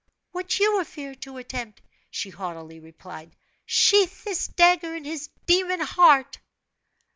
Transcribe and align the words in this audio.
"What 0.31 0.59
you 0.59 0.83
feared 0.83 1.21
to 1.21 1.37
attempt," 1.37 1.79
she 2.09 2.31
haughtily 2.31 2.79
replied; 2.79 3.35
"Sheathe 3.67 4.23
this 4.23 4.47
dagger 4.47 4.95
in 4.95 5.03
his 5.03 5.29
demon 5.45 5.81
heart!" 5.81 6.39